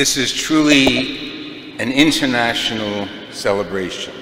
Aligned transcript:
This 0.00 0.16
is 0.16 0.32
truly 0.32 1.76
an 1.78 1.92
international 1.92 3.06
celebration. 3.32 4.14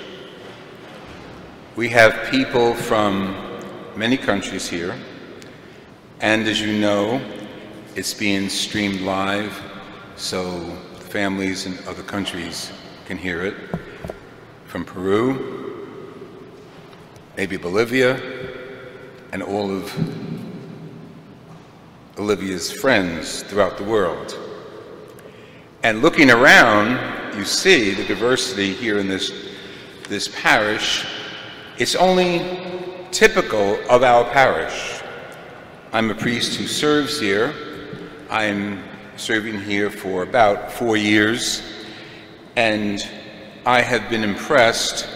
We 1.77 1.88
have 1.90 2.33
people 2.33 2.74
from 2.74 3.37
many 3.95 4.17
countries 4.17 4.69
here, 4.69 4.96
and 6.21 6.49
as 6.49 6.61
you 6.61 6.80
know, 6.80 7.21
it's 7.95 8.12
being 8.12 8.49
streamed 8.49 9.03
live 9.03 9.56
so 10.17 10.63
families 11.10 11.67
in 11.67 11.79
other 11.87 12.03
countries 12.03 12.72
can 13.06 13.17
hear 13.17 13.42
it. 13.42 13.54
From 14.67 14.85
Peru, 14.85 15.87
maybe 17.37 17.56
Bolivia, 17.56 18.20
and 19.33 19.45
all 19.45 19.70
of 19.70 19.95
Olivia's 22.19 22.73
friends 22.73 23.45
throughout 23.45 23.79
the 23.79 23.84
world. 23.84 24.37
And 25.84 26.02
looking 26.02 26.28
around, 26.28 27.37
you 27.38 27.45
see 27.45 27.95
the 27.95 28.05
diversity 28.05 28.73
here 28.73 28.98
in 28.98 29.06
this, 29.06 29.32
this 30.09 30.27
parish. 30.27 31.06
It's 31.78 31.95
only 31.95 33.09
typical 33.12 33.78
of 33.88 34.02
our 34.02 34.24
parish. 34.24 35.01
I'm 35.92 36.10
a 36.10 36.16
priest 36.16 36.56
who 36.56 36.66
serves 36.66 37.20
here. 37.20 37.54
I'm 38.28 38.82
serving 39.16 39.60
here 39.60 39.88
for 39.88 40.24
about 40.24 40.73
four 40.73 40.96
years, 40.96 41.62
and 42.56 43.09
I 43.65 43.80
have 43.80 44.10
been 44.10 44.24
impressed 44.24 45.09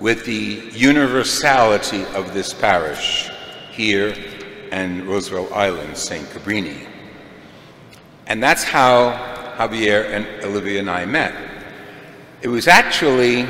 with 0.00 0.24
the 0.24 0.70
universality 0.72 2.04
of 2.16 2.34
this 2.34 2.52
parish 2.52 3.30
here 3.70 4.12
and 4.72 5.06
Roosevelt 5.06 5.52
Island, 5.52 5.96
St. 5.96 6.28
Cabrini. 6.30 6.84
And 8.26 8.42
that's 8.42 8.64
how 8.64 9.37
Javier 9.58 10.08
and 10.12 10.24
Olivia 10.44 10.78
and 10.78 10.88
I 10.88 11.04
met. 11.04 11.34
It 12.42 12.48
was 12.48 12.68
actually 12.68 13.44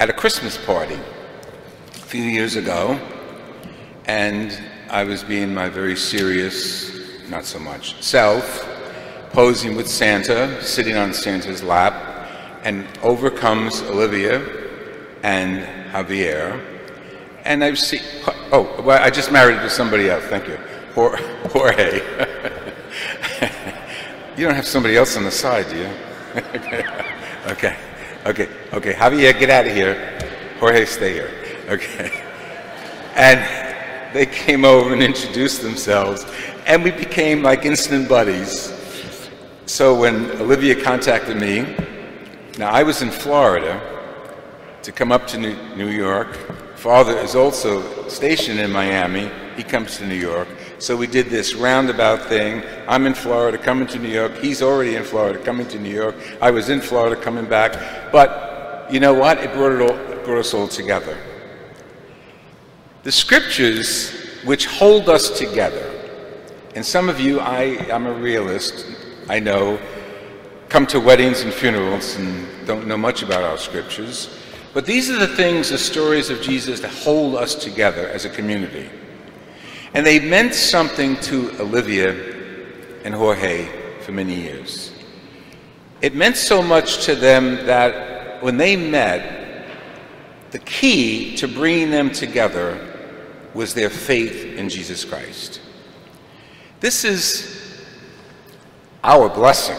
at 0.00 0.08
a 0.08 0.12
Christmas 0.14 0.56
party 0.56 0.94
a 0.94 1.98
few 1.98 2.22
years 2.22 2.56
ago, 2.56 2.98
and 4.06 4.58
I 4.88 5.04
was 5.04 5.22
being 5.22 5.52
my 5.52 5.68
very 5.68 5.96
serious, 5.96 7.28
not 7.28 7.44
so 7.44 7.58
much, 7.58 8.02
self, 8.02 8.66
posing 9.32 9.76
with 9.76 9.86
Santa, 9.86 10.62
sitting 10.62 10.96
on 10.96 11.12
Santa's 11.12 11.62
lap, 11.62 11.94
and 12.64 12.86
over 13.02 13.30
comes 13.30 13.82
Olivia 13.82 14.40
and 15.22 15.62
Javier. 15.92 16.58
And 17.44 17.62
I've 17.62 17.78
seen, 17.78 18.00
oh, 18.50 18.82
well, 18.82 19.02
I 19.02 19.10
just 19.10 19.30
married 19.30 19.60
to 19.60 19.68
somebody 19.68 20.08
else, 20.08 20.24
thank 20.24 20.48
you, 20.48 20.56
Jorge. 20.94 22.48
you 24.36 24.46
don't 24.46 24.54
have 24.54 24.66
somebody 24.66 24.96
else 24.96 25.16
on 25.16 25.24
the 25.24 25.30
side, 25.30 25.68
do 25.68 25.76
you? 25.76 25.90
okay, 26.36 26.84
okay, 27.46 27.76
okay, 28.26 28.48
okay. 28.72 28.92
Javier, 28.94 29.38
get 29.38 29.50
out 29.50 29.66
of 29.66 29.74
here. 29.74 30.18
Jorge, 30.58 30.84
stay 30.84 31.12
here. 31.12 31.30
Okay. 31.68 32.22
And 33.14 34.14
they 34.14 34.24
came 34.24 34.64
over 34.64 34.94
and 34.94 35.02
introduced 35.02 35.60
themselves, 35.60 36.24
and 36.66 36.82
we 36.82 36.90
became 36.90 37.42
like 37.42 37.66
instant 37.66 38.08
buddies. 38.08 38.72
So 39.66 39.94
when 39.94 40.30
Olivia 40.40 40.82
contacted 40.82 41.36
me, 41.36 41.76
now 42.58 42.70
I 42.70 42.82
was 42.82 43.02
in 43.02 43.10
Florida 43.10 43.80
to 44.82 44.92
come 44.92 45.12
up 45.12 45.26
to 45.28 45.38
New 45.38 45.88
York. 45.88 46.36
Father 46.76 47.16
is 47.18 47.34
also 47.34 48.08
stationed 48.08 48.58
in 48.58 48.70
Miami. 48.70 49.30
He 49.56 49.62
comes 49.62 49.98
to 49.98 50.06
New 50.06 50.14
York. 50.14 50.48
So 50.82 50.96
we 50.96 51.06
did 51.06 51.26
this 51.26 51.54
roundabout 51.54 52.22
thing. 52.22 52.60
I'm 52.88 53.06
in 53.06 53.14
Florida, 53.14 53.56
coming 53.56 53.86
to 53.86 54.00
New 54.00 54.08
York. 54.08 54.38
He's 54.38 54.62
already 54.62 54.96
in 54.96 55.04
Florida, 55.04 55.38
coming 55.38 55.68
to 55.68 55.78
New 55.78 55.94
York. 55.94 56.16
I 56.40 56.50
was 56.50 56.70
in 56.70 56.80
Florida, 56.80 57.14
coming 57.14 57.44
back. 57.44 58.10
But 58.10 58.88
you 58.90 58.98
know 58.98 59.14
what? 59.14 59.38
It 59.38 59.52
brought, 59.52 59.70
it 59.70 59.80
all, 59.80 60.24
brought 60.24 60.40
us 60.40 60.52
all 60.54 60.66
together. 60.66 61.16
The 63.04 63.12
scriptures 63.12 64.10
which 64.44 64.66
hold 64.66 65.08
us 65.08 65.38
together, 65.38 65.88
and 66.74 66.84
some 66.84 67.08
of 67.08 67.20
you, 67.20 67.38
I, 67.38 67.86
I'm 67.88 68.06
a 68.06 68.12
realist, 68.12 68.84
I 69.28 69.38
know, 69.38 69.78
come 70.68 70.84
to 70.88 70.98
weddings 70.98 71.42
and 71.42 71.54
funerals 71.54 72.16
and 72.16 72.66
don't 72.66 72.88
know 72.88 72.96
much 72.96 73.22
about 73.22 73.44
our 73.44 73.56
scriptures, 73.56 74.36
but 74.74 74.84
these 74.84 75.10
are 75.10 75.18
the 75.20 75.36
things, 75.36 75.70
the 75.70 75.78
stories 75.78 76.28
of 76.28 76.42
Jesus 76.42 76.80
that 76.80 76.90
hold 76.90 77.36
us 77.36 77.54
together 77.54 78.08
as 78.08 78.24
a 78.24 78.30
community. 78.30 78.90
And 79.94 80.06
they 80.06 80.20
meant 80.20 80.54
something 80.54 81.16
to 81.20 81.50
Olivia 81.60 82.12
and 83.04 83.14
Jorge 83.14 83.68
for 84.00 84.12
many 84.12 84.34
years. 84.34 84.92
It 86.00 86.14
meant 86.14 86.36
so 86.36 86.62
much 86.62 87.04
to 87.04 87.14
them 87.14 87.66
that 87.66 88.42
when 88.42 88.56
they 88.56 88.74
met, 88.76 89.68
the 90.50 90.58
key 90.58 91.36
to 91.36 91.48
bringing 91.48 91.90
them 91.90 92.10
together 92.10 92.78
was 93.54 93.74
their 93.74 93.90
faith 93.90 94.56
in 94.56 94.68
Jesus 94.68 95.04
Christ. 95.04 95.60
This 96.80 97.04
is 97.04 97.62
our 99.04 99.28
blessing. 99.28 99.78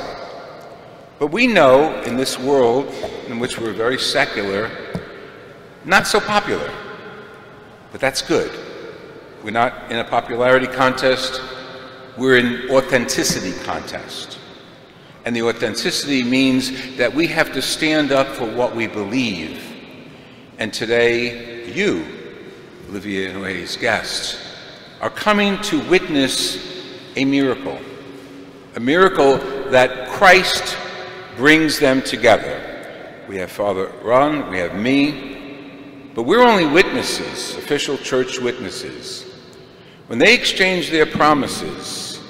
But 1.19 1.27
we 1.27 1.47
know 1.47 2.01
in 2.03 2.17
this 2.17 2.39
world 2.39 2.87
in 3.27 3.39
which 3.39 3.59
we're 3.59 3.73
very 3.73 3.99
secular, 3.99 4.69
not 5.85 6.07
so 6.07 6.19
popular. 6.19 6.71
But 7.91 8.01
that's 8.01 8.21
good. 8.21 8.51
We're 9.43 9.51
not 9.51 9.91
in 9.91 9.97
a 9.97 10.03
popularity 10.03 10.67
contest, 10.67 11.41
we're 12.17 12.37
in 12.37 12.69
authenticity 12.69 13.51
contest. 13.63 14.39
And 15.25 15.35
the 15.35 15.43
authenticity 15.43 16.23
means 16.23 16.97
that 16.97 17.13
we 17.13 17.27
have 17.27 17.53
to 17.53 17.61
stand 17.61 18.11
up 18.11 18.27
for 18.27 18.45
what 18.45 18.75
we 18.75 18.87
believe. 18.87 19.61
And 20.59 20.73
today, 20.73 21.71
you 21.71 22.05
Olivier 22.93 23.33
Noé's 23.33 23.75
guests, 23.75 24.37
are 25.01 25.09
coming 25.09 25.59
to 25.63 25.79
witness 25.89 26.85
a 27.15 27.25
miracle. 27.25 27.79
A 28.75 28.79
miracle 28.79 29.37
that 29.71 30.09
Christ 30.09 30.77
brings 31.35 31.79
them 31.79 32.03
together. 32.03 32.61
We 33.27 33.37
have 33.37 33.51
Father 33.51 33.91
Ron, 34.03 34.51
we 34.51 34.59
have 34.59 34.75
me, 34.75 36.11
but 36.13 36.21
we're 36.23 36.43
only 36.43 36.67
witnesses, 36.67 37.57
official 37.57 37.97
church 37.97 38.37
witnesses. 38.37 39.32
When 40.07 40.19
they 40.19 40.33
exchange 40.33 40.89
their 40.89 41.05
promises, 41.05 42.21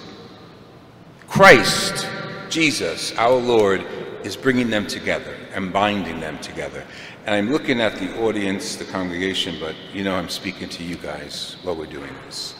Christ, 1.27 2.07
Jesus, 2.49 3.13
our 3.17 3.35
Lord, 3.35 3.83
is 4.23 4.35
bringing 4.35 4.69
them 4.69 4.85
together 4.85 5.35
and 5.53 5.73
binding 5.73 6.19
them 6.19 6.37
together. 6.39 6.83
And 7.25 7.33
I'm 7.33 7.51
looking 7.51 7.81
at 7.81 7.95
the 7.95 8.21
audience, 8.21 8.75
the 8.75 8.85
congregation, 8.85 9.57
but 9.59 9.75
you 9.93 10.03
know 10.03 10.15
I'm 10.15 10.29
speaking 10.29 10.69
to 10.69 10.83
you 10.83 10.95
guys 10.97 11.55
while 11.63 11.75
we're 11.75 11.87
doing 11.87 12.13
this. 12.25 12.55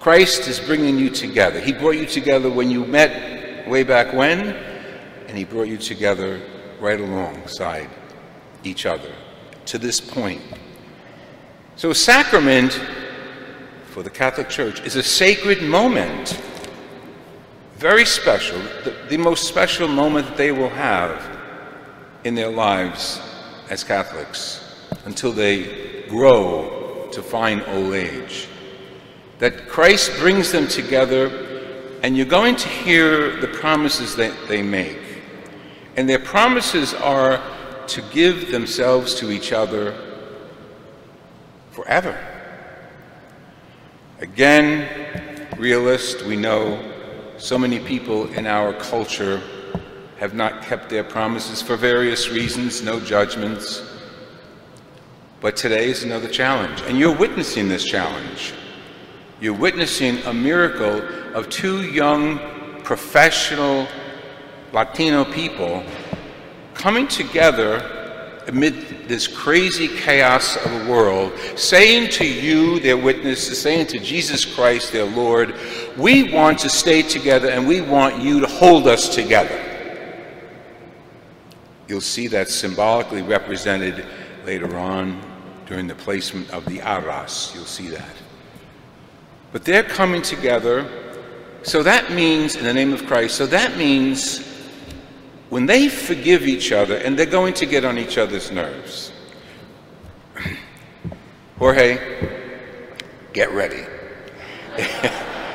Christ 0.00 0.48
is 0.48 0.58
bringing 0.58 0.98
you 0.98 1.10
together. 1.10 1.60
He 1.60 1.72
brought 1.72 1.96
you 1.96 2.06
together 2.06 2.50
when 2.50 2.70
you 2.70 2.86
met 2.86 3.68
way 3.68 3.82
back 3.82 4.14
when, 4.14 4.40
and 5.28 5.36
He 5.36 5.44
brought 5.44 5.68
you 5.68 5.76
together 5.76 6.40
right 6.80 7.00
alongside 7.00 7.90
each 8.64 8.86
other 8.86 9.12
to 9.66 9.78
this 9.78 10.00
point. 10.00 10.40
So, 11.76 11.92
sacrament 11.92 12.80
for 13.92 14.02
the 14.02 14.10
Catholic 14.10 14.48
Church 14.48 14.80
is 14.86 14.96
a 14.96 15.02
sacred 15.02 15.62
moment. 15.62 16.40
Very 17.76 18.06
special, 18.06 18.58
the, 18.84 18.96
the 19.10 19.18
most 19.18 19.46
special 19.46 19.86
moment 19.86 20.34
they 20.38 20.50
will 20.50 20.70
have 20.70 21.22
in 22.24 22.34
their 22.34 22.48
lives 22.50 23.20
as 23.68 23.84
Catholics 23.84 24.88
until 25.04 25.30
they 25.30 26.06
grow 26.08 27.10
to 27.12 27.22
fine 27.22 27.60
old 27.64 27.92
age. 27.92 28.48
That 29.40 29.68
Christ 29.68 30.18
brings 30.20 30.50
them 30.50 30.68
together, 30.68 31.98
and 32.02 32.16
you're 32.16 32.24
going 32.24 32.56
to 32.56 32.68
hear 32.68 33.36
the 33.42 33.48
promises 33.48 34.16
that 34.16 34.34
they 34.48 34.62
make. 34.62 35.00
And 35.98 36.08
their 36.08 36.18
promises 36.18 36.94
are 36.94 37.42
to 37.88 38.02
give 38.10 38.50
themselves 38.50 39.14
to 39.16 39.30
each 39.30 39.52
other 39.52 39.94
forever. 41.72 42.31
Again, 44.22 45.48
realist, 45.58 46.24
we 46.24 46.36
know 46.36 46.80
so 47.38 47.58
many 47.58 47.80
people 47.80 48.32
in 48.34 48.46
our 48.46 48.72
culture 48.72 49.42
have 50.20 50.32
not 50.32 50.62
kept 50.62 50.88
their 50.88 51.02
promises 51.02 51.60
for 51.60 51.76
various 51.76 52.28
reasons, 52.28 52.82
no 52.82 53.00
judgments. 53.00 53.82
But 55.40 55.56
today 55.56 55.90
is 55.90 56.04
another 56.04 56.28
challenge, 56.28 56.82
and 56.82 56.96
you're 56.96 57.16
witnessing 57.16 57.68
this 57.68 57.84
challenge. 57.84 58.54
You're 59.40 59.58
witnessing 59.58 60.18
a 60.18 60.32
miracle 60.32 61.02
of 61.34 61.48
two 61.48 61.82
young 61.82 62.38
professional 62.84 63.88
Latino 64.72 65.24
people 65.24 65.82
coming 66.74 67.08
together 67.08 68.01
amid 68.48 69.08
this 69.08 69.26
crazy 69.26 69.88
chaos 69.88 70.56
of 70.56 70.72
a 70.72 70.90
world, 70.90 71.32
saying 71.56 72.10
to 72.10 72.26
you, 72.26 72.80
their 72.80 72.96
witnesses, 72.96 73.60
saying 73.60 73.86
to 73.88 73.98
Jesus 73.98 74.44
Christ, 74.44 74.92
their 74.92 75.04
Lord, 75.04 75.54
we 75.96 76.32
want 76.32 76.58
to 76.60 76.68
stay 76.68 77.02
together 77.02 77.50
and 77.50 77.66
we 77.66 77.80
want 77.80 78.20
you 78.20 78.40
to 78.40 78.46
hold 78.46 78.86
us 78.86 79.14
together. 79.14 79.58
You'll 81.88 82.00
see 82.00 82.26
that 82.28 82.48
symbolically 82.48 83.22
represented 83.22 84.06
later 84.44 84.76
on 84.76 85.20
during 85.66 85.86
the 85.86 85.94
placement 85.94 86.50
of 86.50 86.64
the 86.64 86.80
arras. 86.80 87.52
You'll 87.54 87.64
see 87.64 87.88
that. 87.88 88.16
But 89.52 89.64
they're 89.64 89.82
coming 89.82 90.22
together. 90.22 90.88
So 91.62 91.82
that 91.82 92.10
means, 92.12 92.56
in 92.56 92.64
the 92.64 92.74
name 92.74 92.92
of 92.92 93.06
Christ, 93.06 93.36
so 93.36 93.46
that 93.46 93.76
means 93.76 94.51
when 95.52 95.66
they 95.66 95.86
forgive 95.86 96.48
each 96.48 96.72
other 96.72 96.96
and 96.96 97.18
they're 97.18 97.26
going 97.26 97.52
to 97.52 97.66
get 97.66 97.84
on 97.84 97.98
each 97.98 98.16
other's 98.16 98.50
nerves. 98.50 99.12
Jorge, 101.58 101.98
get 103.34 103.52
ready. 103.52 103.84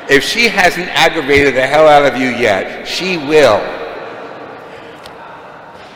if 0.08 0.24
she 0.24 0.50
hasn't 0.50 0.88
aggravated 0.90 1.56
the 1.56 1.66
hell 1.66 1.88
out 1.88 2.06
of 2.06 2.16
you 2.16 2.30
yet, 2.30 2.88
she 2.88 3.18
will. 3.18 3.60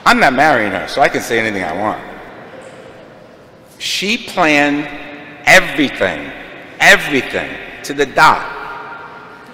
I'm 0.04 0.20
not 0.20 0.34
marrying 0.34 0.72
her, 0.72 0.88
so 0.88 1.04
I 1.04 1.08
can 1.08 1.22
say 1.22 1.38
anything 1.40 1.64
I 1.64 1.80
want. 1.80 2.02
She 3.78 4.18
planned 4.18 4.88
everything, 5.46 6.32
everything 6.80 7.56
to 7.84 7.94
the 7.94 8.08
dot. 8.08 8.61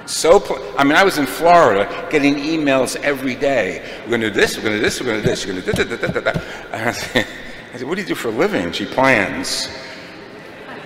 So, 0.08 0.42
I 0.78 0.86
mean, 0.86 0.94
I 0.94 1.04
was 1.04 1.18
in 1.18 1.26
Florida 1.26 2.08
getting 2.10 2.36
emails 2.36 2.96
every 2.96 3.36
day. 3.36 4.00
We're 4.04 4.12
going 4.12 4.22
to 4.22 4.30
do 4.30 4.40
this, 4.40 4.56
we're 4.56 4.64
going 4.64 4.76
to 4.76 4.80
do 4.80 4.86
this, 4.86 5.02
we're 5.02 5.08
going 5.08 5.22
to 5.22 5.24
do 5.24 5.30
this, 5.30 5.46
we're 5.46 5.52
going 5.52 5.66
to 5.66 5.72
do. 5.74 5.98
Da, 5.98 6.08
da, 6.08 6.20
da, 6.22 6.32
da. 6.32 6.42
I 6.72 6.92
said, 6.94 7.88
what 7.88 7.96
do 7.96 8.02
you 8.02 8.08
do 8.08 8.16
for 8.16 8.30
a 8.30 8.32
living? 8.32 8.72
She 8.72 8.86
plans. 8.86 9.68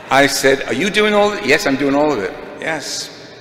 I 0.09 0.25
said, 0.25 0.63
are 0.63 0.73
you 0.73 0.89
doing 0.89 1.13
all 1.13 1.31
of 1.31 1.37
it? 1.37 1.45
Yes, 1.45 1.67
I'm 1.67 1.75
doing 1.75 1.93
all 1.93 2.11
of 2.11 2.17
it. 2.17 2.31
Yes. 2.59 3.31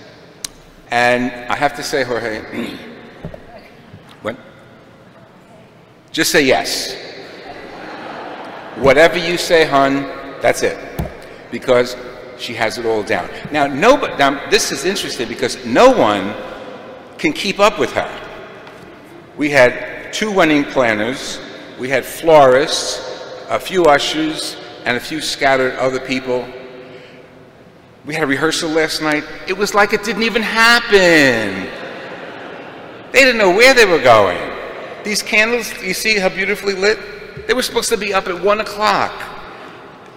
And 0.91 1.33
I 1.51 1.57
have 1.57 1.75
to 1.77 1.83
say, 1.83 2.05
Jorge, 2.05 2.77
what? 4.21 4.37
Just 6.13 6.31
say 6.31 6.45
yes. 6.45 6.95
Whatever 8.77 9.17
you 9.17 9.39
say, 9.39 9.65
hon, 9.65 10.03
that's 10.43 10.63
it. 10.63 10.79
Because 11.51 11.97
she 12.41 12.55
has 12.55 12.79
it 12.79 12.87
all 12.87 13.03
down. 13.03 13.29
Now, 13.53 13.67
nobody, 13.67 14.17
now 14.17 14.49
this 14.51 14.73
is 14.73 14.85
interesting 14.85 15.29
because 15.29 15.65
no 15.65 15.91
one 15.91 16.35
can 17.19 17.33
keep 17.33 17.61
up 17.61 17.79
with 17.79 17.93
her. 17.93 18.11
We 19.37 19.51
had 19.51 20.13
two 20.13 20.33
wedding 20.33 20.65
planners, 20.65 21.41
we 21.79 21.89
had 21.89 22.05
florists, 22.05 23.07
a 23.49 23.59
few 23.61 23.85
ushers, 23.85 24.57
and 24.85 24.97
a 24.97 25.01
few 25.01 25.21
scattered 25.21 25.75
other 25.75 26.01
people. 26.01 26.47
We 28.07 28.15
had 28.15 28.23
a 28.23 28.27
rehearsal 28.27 28.71
last 28.71 29.03
night. 29.03 29.25
It 29.47 29.57
was 29.57 29.75
like 29.75 29.93
it 29.93 30.03
didn't 30.03 30.23
even 30.23 30.43
happen. 30.43 31.69
They 33.13 33.25
didn't 33.25 33.39
know 33.39 33.51
where 33.51 33.75
they 33.75 33.85
were 33.85 34.03
going. 34.03 34.39
These 35.05 35.23
candles, 35.23 35.73
you 35.83 35.95
see 35.95 36.19
how 36.19 36.29
beautifully 36.29 36.75
lit? 36.75 36.99
They 37.47 37.55
were 37.55 37.63
supposed 37.63 37.89
to 37.91 37.97
be 37.97 38.15
up 38.15 38.27
at 38.29 38.43
1 38.43 38.61
o'clock. 38.61 39.13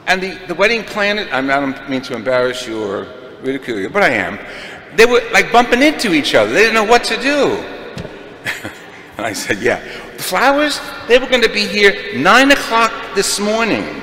And 0.07 0.21
the, 0.21 0.37
the 0.47 0.55
wedding 0.55 0.83
planner, 0.83 1.27
I 1.31 1.41
don't 1.41 1.89
mean 1.89 2.01
to 2.03 2.15
embarrass 2.15 2.67
you 2.67 2.83
or 2.83 3.07
ridicule 3.41 3.79
you, 3.79 3.89
but 3.89 4.03
I 4.03 4.09
am. 4.09 4.39
They 4.95 5.05
were 5.05 5.21
like 5.31 5.51
bumping 5.51 5.81
into 5.81 6.13
each 6.13 6.35
other. 6.35 6.51
They 6.51 6.61
didn't 6.61 6.75
know 6.75 6.83
what 6.83 7.03
to 7.05 7.21
do. 7.21 7.55
and 9.17 9.25
I 9.25 9.33
said, 9.33 9.59
yeah. 9.61 9.79
The 10.17 10.23
flowers, 10.23 10.79
they 11.07 11.17
were 11.17 11.27
going 11.27 11.41
to 11.41 11.53
be 11.53 11.65
here 11.65 12.15
9 12.15 12.51
o'clock 12.51 12.91
this 13.15 13.39
morning. 13.39 14.01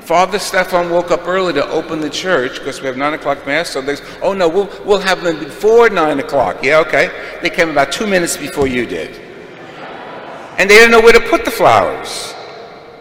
Father 0.00 0.38
Stefan 0.38 0.90
woke 0.90 1.10
up 1.10 1.26
early 1.28 1.52
to 1.52 1.68
open 1.68 2.00
the 2.00 2.10
church 2.10 2.58
because 2.58 2.80
we 2.80 2.86
have 2.86 2.96
9 2.96 3.14
o'clock 3.14 3.46
mass. 3.46 3.70
So 3.70 3.80
they 3.80 3.96
said, 3.96 4.06
oh 4.22 4.32
no, 4.32 4.48
we'll, 4.48 4.70
we'll 4.84 5.00
have 5.00 5.22
them 5.22 5.38
before 5.38 5.90
9 5.90 6.20
o'clock. 6.20 6.62
Yeah, 6.62 6.78
okay. 6.80 7.38
They 7.42 7.50
came 7.50 7.70
about 7.70 7.92
two 7.92 8.06
minutes 8.06 8.36
before 8.36 8.66
you 8.66 8.86
did. 8.86 9.20
And 10.58 10.68
they 10.68 10.74
didn't 10.74 10.90
know 10.90 11.00
where 11.00 11.12
to 11.12 11.20
put 11.20 11.44
the 11.44 11.50
flowers. 11.50 12.34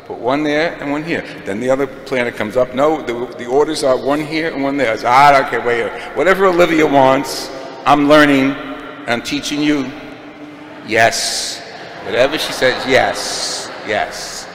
Put 0.08 0.20
one 0.20 0.42
there 0.42 0.82
and 0.82 0.90
one 0.90 1.04
here. 1.04 1.22
Then 1.44 1.60
the 1.60 1.70
other 1.70 1.86
planner 1.86 2.32
comes 2.32 2.56
up. 2.56 2.74
No, 2.74 3.02
the, 3.02 3.36
the 3.36 3.46
orders 3.46 3.84
are 3.84 3.98
one 3.98 4.22
here 4.22 4.54
and 4.54 4.64
one 4.64 4.78
there. 4.78 4.94
I 4.94 5.04
ah, 5.06 5.28
I 5.28 5.42
don't 5.42 5.50
care, 5.50 5.60
wait 5.60 5.80
here. 5.80 6.12
Whatever 6.16 6.46
Olivia 6.46 6.88
wants, 6.88 7.52
I'm 7.86 8.08
learning. 8.08 8.52
I'm 9.06 9.22
teaching 9.22 9.62
you. 9.62 9.92
Yes. 10.88 11.62
Whatever 12.06 12.38
she 12.38 12.54
says, 12.54 12.86
yes. 12.88 13.70
Yes. 13.86 14.48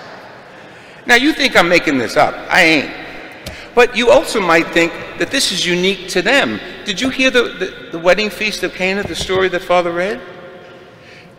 Now 1.04 1.16
you 1.16 1.34
think 1.34 1.54
I'm 1.54 1.68
making 1.68 1.98
this 1.98 2.16
up. 2.16 2.34
I 2.48 2.62
ain't. 2.62 2.90
But 3.74 3.94
you 3.94 4.10
also 4.10 4.40
might 4.40 4.68
think 4.68 4.90
that 5.18 5.30
this 5.30 5.52
is 5.52 5.66
unique 5.66 6.08
to 6.08 6.22
them. 6.22 6.60
Did 6.86 6.98
you 6.98 7.10
hear 7.10 7.30
the, 7.30 7.42
the, 7.42 7.88
the 7.92 7.98
wedding 7.98 8.30
feast 8.30 8.62
of 8.62 8.72
Cana, 8.72 9.02
the 9.02 9.14
story 9.14 9.50
that 9.50 9.60
Father 9.60 9.92
read? 9.92 10.18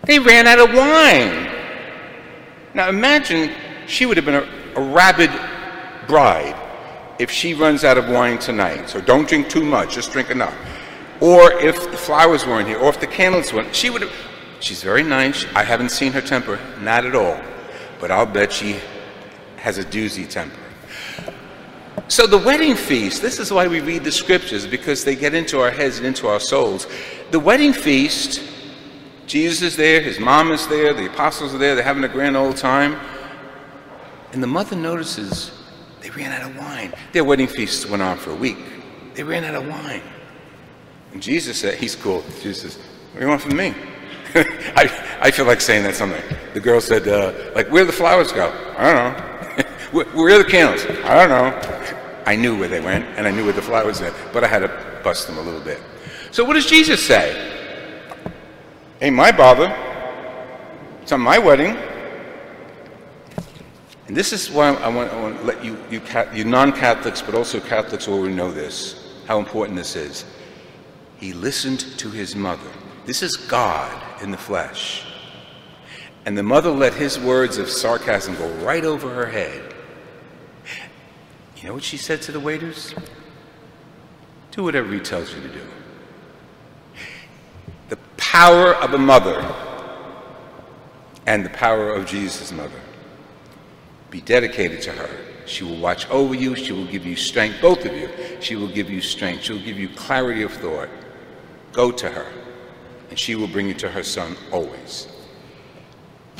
They 0.04 0.20
ran 0.20 0.46
out 0.46 0.60
of 0.60 0.70
wine. 0.70 1.50
Now 2.76 2.90
imagine 2.90 3.52
she 3.88 4.06
would 4.06 4.18
have 4.18 4.26
been 4.26 4.36
a, 4.36 4.48
a 4.76 4.82
rabid 4.82 5.32
bride 6.08 6.60
if 7.20 7.30
she 7.30 7.54
runs 7.54 7.84
out 7.84 7.98
of 7.98 8.10
wine 8.10 8.40
tonight. 8.40 8.90
So 8.90 9.02
don't 9.02 9.28
drink 9.28 9.50
too 9.50 9.64
much, 9.64 9.96
just 9.96 10.12
drink 10.12 10.30
enough. 10.30 10.56
Or 11.22 11.52
if 11.54 11.90
the 11.92 11.98
flowers 11.98 12.46
weren't 12.46 12.68
here, 12.68 12.80
or 12.80 12.90
if 12.90 13.00
the 13.00 13.08
candles 13.08 13.54
weren't, 13.54 13.74
she 13.76 13.90
would 13.90 14.02
have. 14.02 14.14
She's 14.60 14.82
very 14.82 15.04
nice. 15.04 15.46
I 15.56 15.64
haven't 15.64 15.90
seen 15.90 16.14
her 16.14 16.22
temper, 16.22 16.60
not 16.80 17.06
at 17.06 17.16
all. 17.16 17.40
But 18.00 18.12
I'll 18.12 18.26
bet 18.26 18.52
she 18.52 18.80
has 19.58 19.78
a 19.78 19.84
doozy 19.84 20.28
temper. 20.28 20.60
So 22.08 22.28
the 22.28 22.38
wedding 22.38 22.76
feast, 22.76 23.22
this 23.22 23.40
is 23.40 23.52
why 23.52 23.68
we 23.68 23.80
read 23.80 24.04
the 24.04 24.12
scriptures, 24.12 24.68
because 24.68 25.04
they 25.04 25.16
get 25.16 25.34
into 25.34 25.62
our 25.62 25.72
heads 25.72 25.98
and 25.98 26.06
into 26.06 26.28
our 26.28 26.40
souls. 26.40 26.88
The 27.32 27.40
wedding 27.40 27.74
feast, 27.74 28.42
Jesus 29.26 29.62
is 29.62 29.76
there, 29.76 30.02
his 30.02 30.20
mom 30.20 30.52
is 30.52 30.68
there, 30.68 30.94
the 30.94 31.08
apostles 31.08 31.54
are 31.54 31.58
there, 31.58 31.76
they're 31.76 31.84
having 31.84 32.04
a 32.04 32.10
grand 32.10 32.36
old 32.36 32.58
time. 32.58 33.00
And 34.34 34.42
the 34.42 34.48
mother 34.48 34.76
notices 34.76 35.52
they 36.02 36.10
ran 36.10 36.32
out 36.32 36.50
of 36.50 36.58
wine. 36.58 36.94
Their 37.14 37.24
wedding 37.24 37.48
feast 37.48 37.90
went 37.90 38.02
on 38.02 38.18
for 38.18 38.32
a 38.32 38.36
week. 38.36 38.58
They 39.14 39.24
ran 39.24 39.46
out 39.46 39.56
of 39.56 39.68
wine. 39.68 40.02
And 41.14 41.22
Jesus 41.22 41.60
said, 41.60 41.76
He's 41.76 41.96
cool. 41.96 42.24
Jesus 42.42 42.74
says, 42.74 42.78
What 43.12 43.20
do 43.20 43.26
you 43.26 43.30
want 43.30 43.42
from 43.42 43.56
me? 43.56 43.74
I, 44.36 45.20
I 45.22 45.32
feel 45.32 45.46
like 45.46 45.62
saying 45.62 45.84
that 45.84 45.96
something. 45.96 46.22
The 46.56 46.60
girl 46.60 46.82
said, 46.82 47.08
uh, 47.08 47.54
like, 47.54 47.72
where 47.72 47.86
the 47.86 47.92
flowers 47.92 48.32
go? 48.32 48.52
I 48.78 48.92
don't 48.92 48.96
know. 48.96 49.64
where, 49.92 50.06
where 50.06 50.36
are 50.36 50.44
the 50.44 50.50
candles? 50.50 50.84
I 51.06 51.16
don't 51.16 51.30
know. 51.30 52.00
I 52.26 52.36
knew 52.36 52.58
where 52.58 52.68
they 52.68 52.80
went, 52.80 53.06
and 53.18 53.28
I 53.28 53.32
knew 53.32 53.44
where 53.44 53.54
the 53.54 53.62
flowers 53.62 54.02
were, 54.02 54.14
but 54.34 54.44
I 54.44 54.48
had 54.48 54.60
to 54.60 55.02
bust 55.04 55.28
them 55.28 55.38
a 55.38 55.42
little 55.42 55.60
bit. 55.60 55.80
So 56.32 56.44
what 56.44 56.54
does 56.56 56.66
Jesus 56.66 57.06
say? 57.06 57.52
Ain't 59.02 59.16
my 59.16 59.32
bother. 59.32 59.68
It's 61.04 61.12
on 61.12 61.22
my 61.22 61.38
wedding. 61.38 61.78
And 64.08 64.18
this 64.18 64.34
is 64.34 64.52
why 64.52 64.70
I 64.70 64.90
want, 64.90 65.12
I 65.14 65.22
want 65.22 65.38
to 65.38 65.44
let 65.44 65.64
you, 65.64 65.78
you, 65.90 66.02
you 66.34 66.44
non-Catholics, 66.44 67.22
but 67.22 67.36
also 67.36 67.60
Catholics 67.60 68.08
all 68.08 68.24
know 68.24 68.52
this, 68.52 69.14
how 69.28 69.40
important 69.40 69.78
this 69.78 69.96
is. 69.96 70.26
He 71.18 71.32
listened 71.32 71.80
to 72.00 72.10
his 72.10 72.36
mother. 72.36 72.70
This 73.06 73.24
is 73.24 73.36
God 73.38 74.22
in 74.22 74.32
the 74.32 74.38
flesh. 74.38 75.06
And 76.26 76.38
the 76.38 76.44
mother 76.44 76.70
let 76.70 76.94
his 76.94 77.20
words 77.20 77.58
of 77.58 77.70
sarcasm 77.70 78.36
go 78.36 78.50
right 78.66 78.84
over 78.84 79.14
her 79.14 79.26
head. 79.26 79.74
You 81.58 81.70
know 81.70 81.76
what 81.76 81.84
she 81.84 81.98
said 81.98 82.22
to 82.24 82.34
the 82.34 82.40
waiters? 82.40 82.94
Do 84.52 84.64
whatever 84.64 84.94
he 84.94 85.00
tells 85.00 85.34
you 85.34 85.42
to 85.42 85.48
do. 85.48 85.62
The 87.88 87.98
power 88.18 88.76
of 88.76 88.94
a 88.94 88.98
mother 88.98 89.42
and 91.26 91.46
the 91.46 91.50
power 91.50 91.94
of 91.94 92.06
Jesus' 92.06 92.52
mother. 92.52 92.80
Be 94.14 94.22
dedicated 94.22 94.80
to 94.84 94.92
her. 94.92 95.10
She 95.48 95.64
will 95.64 95.80
watch 95.80 96.08
over 96.12 96.36
you. 96.36 96.56
She 96.56 96.72
will 96.72 96.86
give 96.86 97.04
you 97.04 97.16
strength, 97.16 97.60
both 97.60 97.84
of 97.84 97.98
you. 97.98 98.12
She 98.42 98.56
will 98.56 98.68
give 98.68 98.88
you 98.88 99.02
strength. 99.02 99.46
She 99.46 99.54
will 99.54 99.64
give 99.64 99.80
you 99.80 99.90
clarity 99.90 100.44
of 100.44 100.54
thought. 100.54 100.88
Go 101.72 101.92
to 101.92 102.12
her, 102.12 102.28
and 103.10 103.18
she 103.18 103.34
will 103.34 103.48
bring 103.48 103.68
you 103.68 103.74
to 103.74 103.90
her 103.90 104.04
son 104.04 104.38
always. 104.52 105.08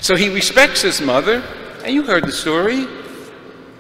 So 0.02 0.16
he 0.16 0.30
respects 0.30 0.84
his 0.84 1.02
mother, 1.02 1.42
and 1.84 1.96
you 1.96 2.04
heard 2.04 2.26
the 2.26 2.32
story. 2.32 2.86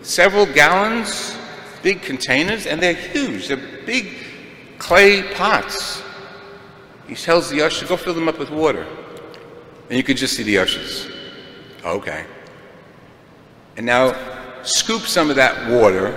Several 0.02 0.48
gallons, 0.48 1.38
big 1.84 2.02
containers, 2.02 2.66
and 2.66 2.82
they're 2.82 2.96
huge. 2.96 3.48
They're 3.48 3.58
big 3.86 4.08
clay 4.80 5.22
pots. 5.36 6.02
He 7.08 7.14
tells 7.14 7.48
the 7.52 7.62
usher, 7.62 7.86
go 7.86 7.98
fill 7.98 8.16
them 8.16 8.28
up 8.28 8.40
with 8.40 8.50
water. 8.50 8.88
And 9.90 9.98
you 9.98 10.04
can 10.04 10.18
just 10.18 10.36
see 10.36 10.42
the 10.42 10.58
ushers. 10.58 11.12
Okay. 11.86 12.26
And 13.78 13.86
now 13.86 14.16
scoop 14.64 15.02
some 15.02 15.30
of 15.30 15.36
that 15.36 15.70
water 15.70 16.08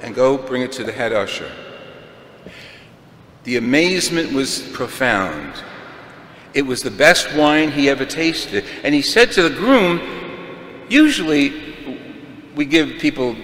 and 0.00 0.14
go 0.14 0.36
bring 0.36 0.62
it 0.62 0.72
to 0.72 0.84
the 0.84 0.92
head 0.92 1.12
usher. 1.12 1.50
The 3.44 3.56
amazement 3.56 4.32
was 4.32 4.60
profound. 4.72 5.62
It 6.54 6.62
was 6.62 6.82
the 6.82 6.90
best 6.90 7.34
wine 7.34 7.70
he 7.70 7.88
ever 7.88 8.04
tasted. 8.04 8.64
And 8.84 8.94
he 8.94 9.02
said 9.02 9.32
to 9.32 9.48
the 9.48 9.54
groom, 9.54 10.00
Usually, 10.88 11.74
we 12.54 12.66
give 12.66 12.98
people, 12.98 13.34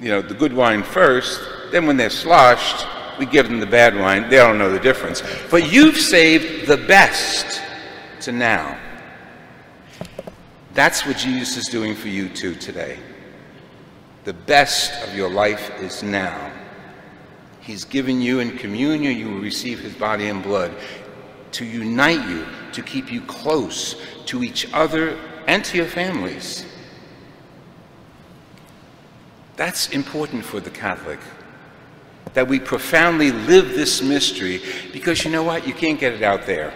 you 0.00 0.10
know, 0.10 0.20
the 0.20 0.34
good 0.34 0.52
wine 0.52 0.82
first, 0.82 1.40
then 1.72 1.86
when 1.86 1.96
they're 1.96 2.10
sloshed, 2.10 2.86
we 3.18 3.26
give 3.26 3.48
them 3.48 3.60
the 3.60 3.66
bad 3.66 3.96
wine. 3.96 4.28
They 4.28 4.36
don't 4.36 4.58
know 4.58 4.70
the 4.70 4.80
difference. 4.80 5.22
But 5.50 5.72
you've 5.72 5.96
saved 5.96 6.66
the 6.66 6.76
best 6.76 7.62
to 8.22 8.32
now. 8.32 8.78
That's 10.80 11.04
what 11.04 11.18
Jesus 11.18 11.58
is 11.58 11.66
doing 11.66 11.94
for 11.94 12.08
you 12.08 12.30
too 12.30 12.54
today. 12.54 12.98
The 14.24 14.32
best 14.32 15.06
of 15.06 15.14
your 15.14 15.28
life 15.28 15.70
is 15.78 16.02
now. 16.02 16.50
He's 17.60 17.84
given 17.84 18.22
you 18.22 18.40
in 18.40 18.56
communion, 18.56 19.14
you 19.14 19.28
will 19.28 19.42
receive 19.42 19.80
his 19.80 19.92
body 19.92 20.28
and 20.28 20.42
blood 20.42 20.72
to 21.52 21.66
unite 21.66 22.26
you, 22.26 22.46
to 22.72 22.80
keep 22.80 23.12
you 23.12 23.20
close 23.20 23.94
to 24.24 24.42
each 24.42 24.72
other 24.72 25.18
and 25.46 25.62
to 25.66 25.76
your 25.76 25.84
families. 25.84 26.64
That's 29.56 29.90
important 29.90 30.46
for 30.46 30.60
the 30.60 30.70
Catholic. 30.70 31.20
That 32.32 32.48
we 32.48 32.58
profoundly 32.58 33.32
live 33.32 33.74
this 33.74 34.00
mystery 34.00 34.62
because 34.94 35.26
you 35.26 35.30
know 35.30 35.42
what? 35.42 35.66
You 35.66 35.74
can't 35.74 36.00
get 36.00 36.14
it 36.14 36.22
out 36.22 36.46
there. 36.46 36.72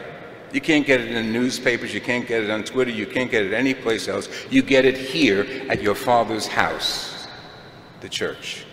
You 0.54 0.60
can't 0.60 0.86
get 0.86 1.00
it 1.00 1.08
in 1.08 1.14
the 1.14 1.32
newspapers, 1.32 1.92
you 1.92 2.00
can't 2.00 2.28
get 2.28 2.44
it 2.44 2.48
on 2.48 2.62
Twitter, 2.62 2.92
you 2.92 3.06
can't 3.06 3.28
get 3.28 3.44
it 3.44 3.52
anyplace 3.52 4.06
else. 4.06 4.28
You 4.50 4.62
get 4.62 4.84
it 4.84 4.96
here 4.96 5.44
at 5.68 5.82
your 5.82 5.96
Father's 5.96 6.46
house, 6.46 7.26
the 8.00 8.08
church. 8.08 8.64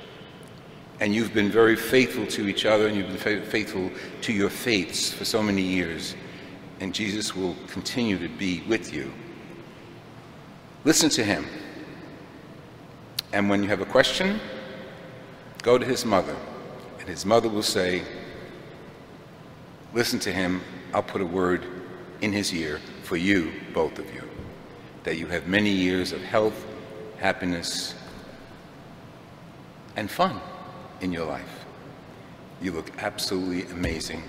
And 0.99 1.15
you've 1.15 1.33
been 1.33 1.49
very 1.49 1.75
faithful 1.75 2.27
to 2.27 2.47
each 2.47 2.67
other 2.67 2.85
and 2.85 2.95
you've 2.95 3.07
been 3.07 3.41
faithful 3.41 3.89
to 4.21 4.31
your 4.31 4.51
faiths 4.51 5.11
for 5.11 5.25
so 5.25 5.41
many 5.41 5.63
years. 5.63 6.15
And 6.81 6.93
Jesus 6.93 7.35
will 7.35 7.55
continue 7.67 8.19
to 8.19 8.29
be 8.29 8.61
with 8.67 8.93
you. 8.93 9.11
Listen 10.85 11.09
to 11.09 11.23
him. 11.23 11.47
And 13.33 13.49
when 13.49 13.63
you 13.63 13.69
have 13.69 13.81
a 13.81 13.85
question, 13.85 14.39
go 15.63 15.79
to 15.79 15.85
his 15.85 16.05
mother. 16.05 16.35
And 16.99 17.09
his 17.09 17.25
mother 17.25 17.49
will 17.49 17.63
say, 17.63 18.03
Listen 19.93 20.19
to 20.19 20.31
him. 20.31 20.61
I'll 20.93 21.03
put 21.03 21.21
a 21.21 21.25
word 21.25 21.65
in 22.21 22.31
his 22.31 22.53
ear 22.53 22.79
for 23.03 23.17
you, 23.17 23.51
both 23.73 23.99
of 23.99 24.13
you, 24.13 24.23
that 25.03 25.17
you 25.17 25.27
have 25.27 25.47
many 25.47 25.69
years 25.69 26.11
of 26.11 26.21
health, 26.21 26.65
happiness, 27.17 27.95
and 29.95 30.09
fun 30.09 30.39
in 31.01 31.11
your 31.11 31.25
life. 31.25 31.65
You 32.61 32.71
look 32.71 32.91
absolutely 32.99 33.63
amazing. 33.71 34.23